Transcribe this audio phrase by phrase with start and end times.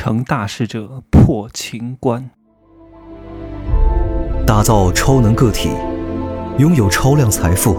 [0.00, 2.30] 成大事者破情关，
[4.46, 5.70] 打造超能个体，
[6.56, 7.74] 拥有超量财富，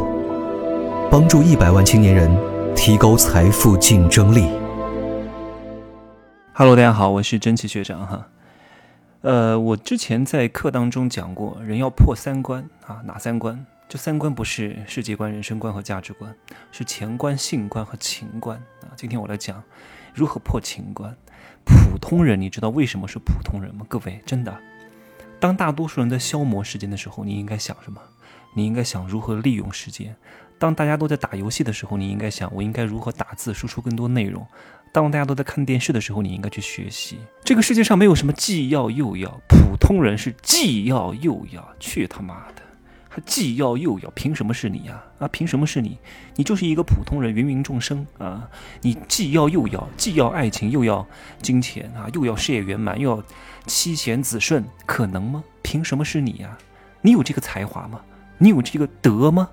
[1.10, 2.30] 帮助一百万青年人
[2.76, 4.50] 提高财富竞争力。
[6.52, 8.28] Hello，大家好，我是真奇学长哈。
[9.22, 13.66] 呃，我之前在课当中讲过，人要破三关啊，哪三关？
[13.88, 16.36] 这三关不是世界观、人生观和价值观，
[16.70, 18.92] 是钱观、性观和情观啊。
[18.98, 19.64] 今天我来讲
[20.14, 21.16] 如何破情关。
[21.64, 23.86] 普通人，你知道为什么是普通人吗？
[23.88, 24.58] 各位，真的，
[25.40, 28.02] 当大多数人在消磨时间的时候，你应该想什么？
[28.56, 30.16] 你应该想如何利用时间。
[30.58, 34.46] 当大家都在打游戏的时候，你应该想我应该如何打字输出更多内容。
[34.92, 37.20] 当大家都在看电视的时候，你应该去学习。
[37.44, 41.66] 这个世界上没有什么既要又要，普通人是既要又要。
[41.80, 42.62] 去他妈的！
[43.12, 45.04] 他既要又要，凭什么是你呀？
[45.18, 45.98] 啊，凭什么是你？
[46.36, 48.48] 你就是一个普通人，芸芸众生啊！
[48.82, 51.06] 你既要又要，既要爱情又要
[51.42, 53.24] 金钱啊，又要事业圆满，又要
[53.66, 55.44] 妻贤子顺，可能吗？
[55.64, 56.56] 凭什么是你呀？
[57.02, 58.00] 你有这个才华吗？
[58.38, 59.50] 你有这个德吗？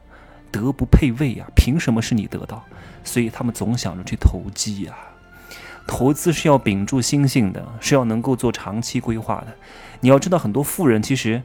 [0.53, 1.47] 德不配位呀！
[1.57, 2.63] 凭什么是你得到？
[3.05, 4.95] 所以他们总想着去投机呀。
[5.87, 9.57] 投资是要屏住心性的，是要能够做长期规划的。
[10.01, 11.43] 你要知道，很多富人其实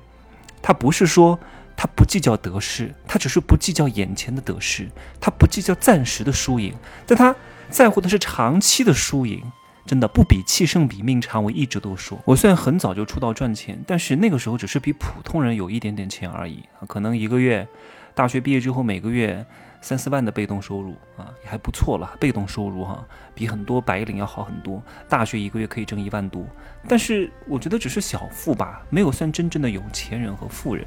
[0.61, 1.39] 他不是说。
[1.81, 4.87] 他不计较得失，他只是不计较眼前的得失，
[5.19, 6.75] 他不计较暂时的输赢，
[7.07, 7.35] 但他
[7.71, 9.41] 在乎的是长期的输赢。
[9.87, 12.19] 真的不比气胜比命长，我一直都说。
[12.23, 17.67] 我虽然很早就出道赚钱，但是那个时候只是比普通人有一点点钱而已啊，可能一个月，
[18.13, 19.43] 大学毕业之后每个月
[19.81, 22.15] 三四万的被动收入啊，也还不错了。
[22.19, 24.79] 被动收入哈，比很多白领要好很多。
[25.09, 26.45] 大学一个月可以挣一万多，
[26.87, 30.85] 但是我觉得只是小富吧，没有算真正的有钱人和富人。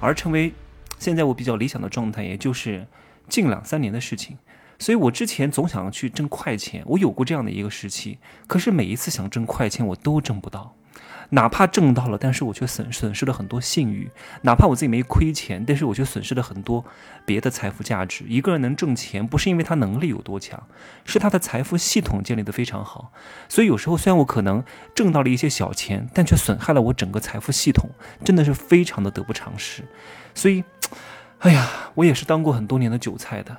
[0.00, 0.52] 而成为
[0.98, 2.86] 现在我比较理想的状态，也就是
[3.28, 4.36] 近两三年的事情。
[4.78, 8.18] 所以我之前总想去挣快钱，我有过这样的一个时期。
[8.46, 10.74] 可是每一次想挣快钱，我都挣不到。
[11.32, 14.08] 哪怕挣到了，但是我却损损失了很多信誉；
[14.42, 16.84] 哪怕我自己没亏钱，但是我却损失了很多
[17.24, 18.24] 别的财富价值。
[18.26, 20.60] 一个人能挣钱，不是因为他能力有多强，
[21.04, 23.12] 是他的财富系统建立的非常好。
[23.48, 27.90] 所以有时候虽然我可能挣到了一些小钱，但却损害了我整个财富系统，
[28.24, 29.84] 真的是非常的得不偿失。
[30.34, 30.64] 所以，
[31.38, 33.56] 哎呀，我也是当过很多年的韭菜的。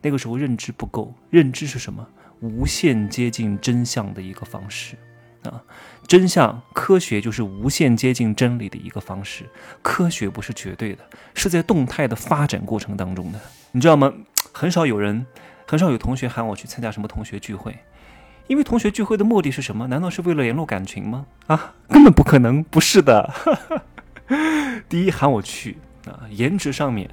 [0.00, 2.08] 那个时候认知不够，认知是什么？
[2.40, 4.96] 无限接近真相的一个方式。
[5.44, 5.62] 啊，
[6.06, 9.48] 真相科学就是无限接近真理的一个方式。
[9.82, 13.40] 科学不是绝对的，是在动态的发展过程当中的，
[13.72, 14.12] 你知道吗？
[14.52, 15.26] 很少有人，
[15.66, 17.78] 很少有同学喊我去参加什么同学聚会，
[18.48, 19.86] 因为同学聚会的目的是什么？
[19.86, 21.26] 难道是为了联络感情吗？
[21.46, 23.32] 啊，根本不可能，不是的。
[24.88, 27.08] 第一喊我去啊，颜值上面。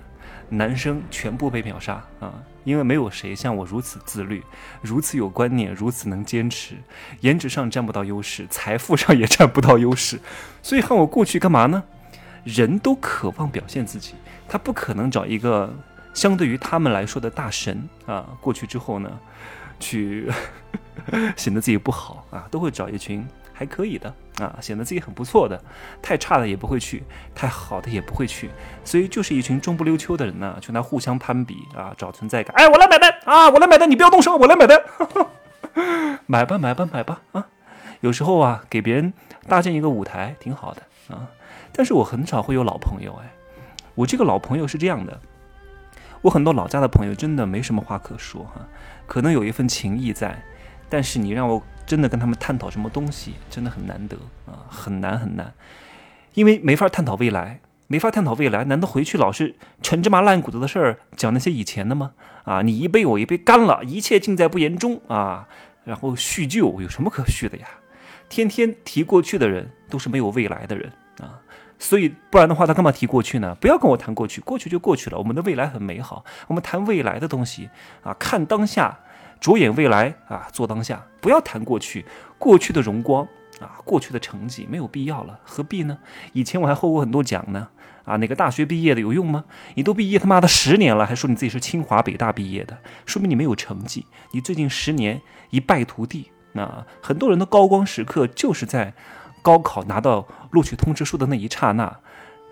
[0.49, 2.33] 男生全部被秒杀啊！
[2.67, 4.44] 因为没有谁像我如此自律，
[4.81, 6.75] 如此有观念，如此能坚持。
[7.22, 10.19] 颜值上占不到优势，财富上也占不到优势，
[10.61, 11.81] 所以喊我过去干嘛呢？
[12.44, 14.16] 人都渴望表现自己，
[14.50, 15.73] 他不可能找一个
[16.13, 18.27] 相对于他们来说的大神啊。
[18.41, 19.09] 过去之后呢，
[19.79, 20.29] 去
[21.38, 23.25] 显得自己不好啊，都会找一群。
[23.57, 25.59] 还可以的啊，显得自己很不错的，
[26.00, 27.01] 太差的也不会去，
[27.34, 28.51] 太好的也不会去，
[28.84, 32.53] 所以就是一群中不溜秋的人呢，就那互相攀比啊，找存在感。
[32.56, 34.79] 哎，我来买单啊，我来买单，你不要动手，我来买单，
[36.28, 37.47] 买吧买吧买吧啊！
[38.01, 39.12] 有时候啊，给别人
[39.47, 41.28] 搭建一个舞台挺好的啊，
[41.74, 43.31] 但是我很少会有老朋友哎，
[43.95, 45.19] 我这个老朋友是这样的，
[46.22, 48.62] 我很多老家的朋友真的没什么话可说哈，
[49.07, 50.44] 可能有一份情谊在，
[50.88, 51.63] 但是你让我。
[51.88, 55.53] 真的跟他们探讨什么东西，真的很难得啊，很难很难，
[56.34, 58.66] 因为没法探讨未来，没法探讨未来。
[58.66, 62.12] 难道回去老是陈芝麻烂谷子的事儿讲那些以前的吗？
[62.44, 65.48] 啊，你一杯我一杯干了，一切尽在不言中啊。
[65.86, 67.68] 然后叙旧有什么可叙的呀？
[68.28, 71.40] 天天提过去的人都是没有未来的人啊。
[71.80, 73.56] 所以不然的话，他干嘛提过去呢？
[73.62, 75.18] 不要跟我谈过去，过去就过去了。
[75.18, 77.69] 我们的未来很美好，我们谈未来的东西
[78.04, 79.00] 啊，看当下。
[79.40, 82.06] 着眼未来啊，做当下，不要谈过去，
[82.38, 83.28] 过去的荣光
[83.59, 85.98] 啊，过去的成绩没有必要了，何必呢？
[86.34, 87.69] 以前我还获过很多奖呢，
[88.06, 89.45] 啊，哪个大学毕业的有用吗？
[89.75, 96.31] 你都毕业他妈的十年了，还说你自己是清华北大毕业的，说明你没有成绩，你最近十年一败涂地。
[96.54, 98.94] 那很多人的高光时刻就是在
[99.42, 102.00] 高考拿到录取通知书的那一刹那。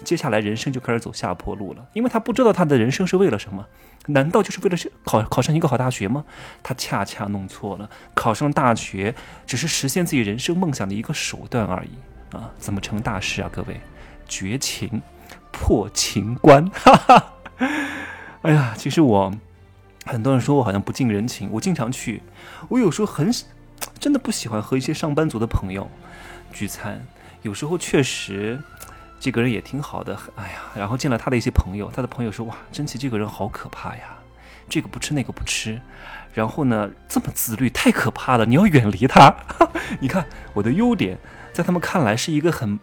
[0.03, 3.65] 接下来人生就开始走下坡路了，因为他不知道他的人生是为了什么？
[4.07, 6.25] 难道就是为了考考上一个好大学吗？
[6.61, 9.15] 他恰恰弄错了，考上大学
[9.47, 12.51] 只是实现自己人生梦想的一个手段而已啊！
[12.59, 13.49] 怎么成大事啊？
[13.51, 13.79] 各位，
[14.27, 15.01] 绝情，
[15.51, 17.33] 破情关，哈哈！
[18.43, 19.31] 哎呀，其实我
[20.05, 22.21] 很多人说我好像不近人情，我经常去，
[22.69, 23.31] 我有时候很。
[23.99, 25.89] 真的不喜欢和一些上班族的朋友
[26.51, 27.05] 聚餐。
[27.41, 28.61] 有时候确实，
[29.19, 34.17] 这个人也挺好的，哎呀，然后见了他的一些朋友，他的朋友说：“哇，真奇这个人好可怕呀，
[34.69, 35.81] 这个不吃那个不吃，
[36.33, 39.35] 然后呢这么自律，太可怕了，你要远离他。
[39.99, 41.17] ”你看我的优点，
[41.53, 42.79] 在他们看来是一个很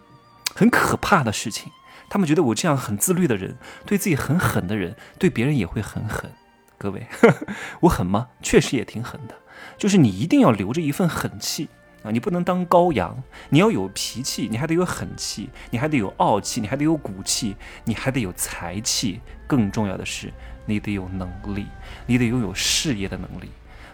[0.55, 1.71] 很可怕的事情。
[2.09, 3.57] 他们觉得我这样很自律的人，
[3.87, 6.33] 对自己很狠的人，对别人也会很狠。
[6.77, 7.07] 各位，
[7.81, 8.29] 我狠吗？
[8.43, 9.35] 确实也挺狠的，
[9.79, 11.69] 就是你一定要留着一份狠气。
[12.03, 19.21] 啊，你不能当羔羊，你要有脾气，你还得有狠气，你还得有傲气，你还得有骨气，你还得有才气。
[19.47, 20.33] 更重要的是，
[20.67, 21.67] 你得有能力，
[22.07, 23.51] 你得拥有事业的能力。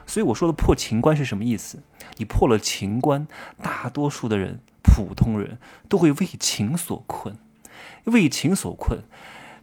[0.06, 1.82] 所以我说的破情关是什么意思？
[2.16, 3.26] 你破了情关，
[3.62, 5.58] 大多数的人，普通人
[5.88, 7.36] 都会为情所困，
[8.04, 9.00] 为情所困。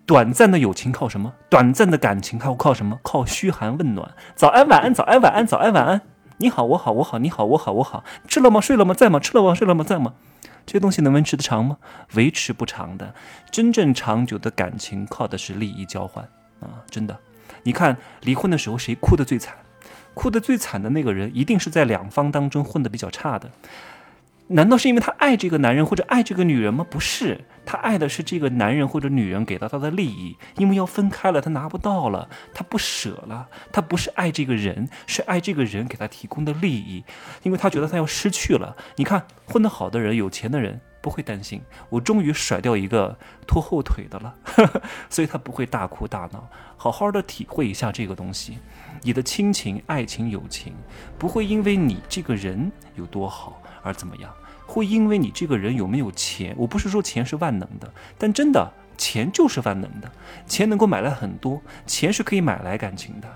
[0.05, 1.33] 短暂的友情靠什么？
[1.49, 2.99] 短暂的感情靠靠什么？
[3.01, 6.01] 靠嘘寒问暖，早安晚安，早安晚安，早安晚安。
[6.37, 8.03] 你好，我好，我好，你好，我好，我好。
[8.27, 8.59] 吃了吗？
[8.59, 8.93] 睡了吗？
[8.93, 9.19] 在吗？
[9.19, 9.55] 吃了吗？
[9.55, 9.83] 睡了吗？
[9.83, 10.13] 在吗？
[10.65, 11.77] 这些东西能维持的长吗？
[12.15, 13.13] 维持不长的。
[13.51, 16.25] 真正长久的感情靠的是利益交换
[16.59, 16.83] 啊！
[16.89, 17.17] 真的，
[17.63, 19.55] 你看离婚的时候谁哭得最惨？
[20.13, 23.49] 哭得最惨的那个人，一定是在两方当中混得比较差的。
[24.47, 26.85] 难道是因为他爱这个男人或者爱这个女人吗？
[26.87, 30.37] 不是，他爱的是这个男人或者女人给到他的利益。
[30.57, 33.47] 因为要分开了，他拿不到了，他不舍了。
[33.71, 37.03] 他不是爱这个人，是爱这个人给他提供的利益。
[37.41, 38.75] 因为他觉得他要失去了。
[38.97, 43.15] 你看，混得好的人、有钱的人不会担心，我终于甩掉一个
[43.45, 44.33] 拖后腿的了，
[45.07, 46.49] 所以他不会大哭大闹。
[46.77, 48.57] 好好的体会一下这个东西，
[49.03, 50.73] 你的亲情、爱情、友情
[51.19, 53.61] 不会因为你这个人有多好。
[53.83, 54.33] 而怎么样？
[54.65, 56.55] 会因为你这个人有没有钱？
[56.57, 58.67] 我不是说钱是万能的，但真的
[58.97, 60.11] 钱就是万能的，
[60.47, 63.27] 钱能够买来很多，钱是可以买来感情的，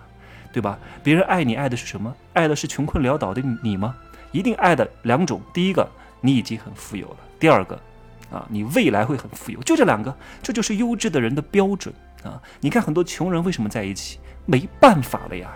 [0.51, 0.79] 对吧？
[1.03, 2.15] 别人爱你爱的是什么？
[2.33, 3.95] 爱的是穷困潦倒的你吗？
[4.31, 5.87] 一定爱的两种：第一个，
[6.21, 7.75] 你已经很富有了；第二个，
[8.31, 9.61] 啊，你未来会很富有。
[9.63, 11.93] 就这两个，这就是优质的人的标准
[12.23, 12.41] 啊！
[12.59, 14.19] 你看很多穷人为什么在一起？
[14.45, 15.51] 没办法了呀，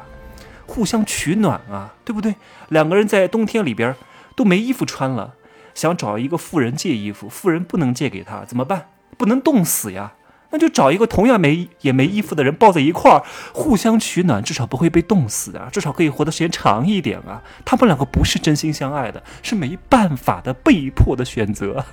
[0.65, 2.35] 互相取暖啊，对不对？
[2.69, 3.95] 两个人在冬天里边。
[4.35, 5.35] 都没衣服穿了，
[5.75, 8.89] 想找一个富人借衣服，富人不能借给他，怎么办？
[9.15, 10.13] 不能冻死呀，
[10.53, 17.41] 那就找一个同样没也没衣服的人抱在一块儿，互相取暖，至少不会被冻死啊，至少可以活的时间长一点啊。
[17.65, 21.83] 他们两个不是真心相爱的，是没办法的被迫的选择，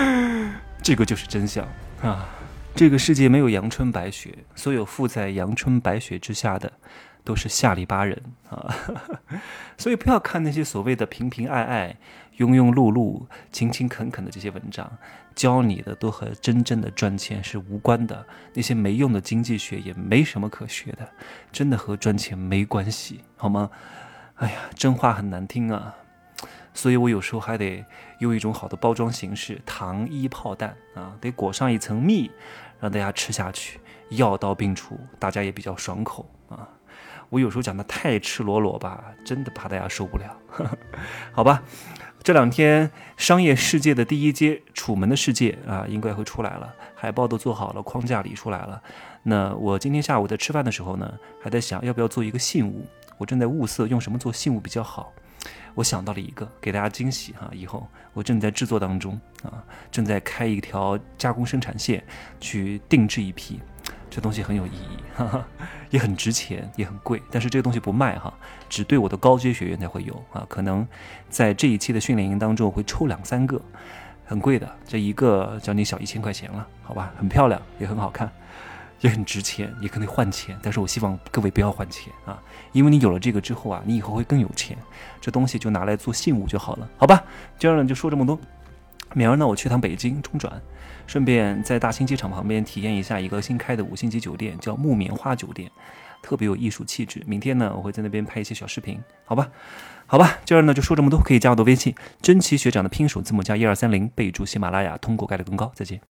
[0.82, 1.66] 这个就是真相
[2.02, 2.28] 啊。
[2.74, 6.70] 这个世界没有阳春白雪，所有附在阳春白雪之下的。
[7.24, 8.74] 都是下里巴人啊，
[9.76, 11.96] 所以不要看那些所谓的平平爱爱、
[12.38, 14.90] 庸庸碌碌、勤勤恳恳的这些文章，
[15.34, 18.26] 教你的都和真正的赚钱是无关的。
[18.54, 21.08] 那些没用的经济学也没什么可学的，
[21.52, 23.70] 真的和赚钱没关系，好吗？
[24.36, 25.94] 哎呀，真话很难听啊，
[26.72, 27.84] 所以我有时候还得
[28.20, 32.30] 用一种好的包装形式，糖衣炮弹啊，得裹上一层蜜，
[32.80, 33.78] 让大家吃下去，
[34.08, 36.66] 药到病除，大家也比较爽口啊。
[37.30, 40.36] 我有时候讲的太赤裸裸吧，真的怕大家受不了。
[41.32, 41.62] 好吧，
[42.22, 48.82] 这两天商业世界的第一阶《楚门的世界》啊，应该会出来了，海报都做好了，框架理出来了。
[49.22, 52.84] 那我今天下午在吃饭的时候呢，还在想要不要做一个信物，
[53.16, 55.12] 我正在物色用什么做信物比较好。
[55.76, 62.04] 我想到了一个，给大家惊喜哈，以后我正在制作当中啊，正在开一条加工生产线
[62.40, 63.60] 去定制一批。
[64.10, 65.46] 这东西很有意义，哈哈，
[65.90, 67.22] 也很值钱，也很贵。
[67.30, 68.34] 但是这个东西不卖哈，
[68.68, 70.44] 只对我的高阶学员才会有啊。
[70.48, 70.86] 可能
[71.28, 73.60] 在这一期的训练营当中，我会抽两三个，
[74.26, 77.12] 很贵的，这一个将近小一千块钱了，好吧？
[77.16, 78.30] 很漂亮，也很好看，
[79.00, 80.58] 也很值钱，也可能换钱。
[80.60, 82.36] 但是我希望各位不要换钱啊，
[82.72, 84.76] 因为你有了这个之后啊，你以后会更有钱。
[85.20, 87.22] 这东西就拿来做信物就好了，好吧？
[87.58, 88.38] 今儿呢就说这么多，
[89.14, 90.60] 明儿呢我去趟北京中转。
[91.06, 95.68] 顺便在大兴机场旁边体验一下一个新开的五星级酒店，叫木棉花酒店，
[96.22, 97.20] 特别有艺术气质。
[97.26, 99.48] 明天呢，我会在那边拍一些小视频，好吧？
[100.06, 105.72] 好吧，今儿呢就说这么多，可以加我的微信，真奇学长的拼手字母加一二三零，备注喜马拉雅，通过概率更高。
[105.74, 105.98] 再见。